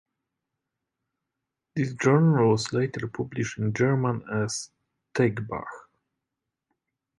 [1.75, 4.71] This journal was later published in German as
[5.13, 5.63] "Tagebuch".